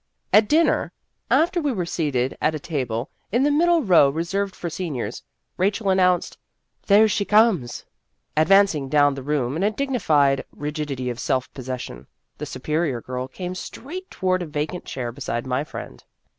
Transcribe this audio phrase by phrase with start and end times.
[0.33, 0.91] At dinner,
[1.29, 5.21] after we were seated at a table in the middle row reserved for seniors,
[5.57, 6.39] Rachel announced,"
[6.87, 7.85] There she comes."
[8.35, 12.07] Advancing down the room in a digni fied rigidity of self possession,
[12.39, 16.03] the Superior Girl came straight toward a vacant chair beside my friend.